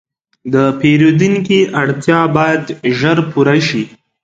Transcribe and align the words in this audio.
د 0.53 0.55
پیرودونکي 0.79 1.59
اړتیا 1.81 2.19
باید 2.37 2.63
ژر 2.97 3.17
پوره 3.31 3.57
شي. 3.67 3.83